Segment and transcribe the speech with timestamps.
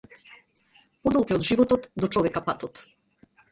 [1.09, 2.85] Подолг е од животот до човека патот.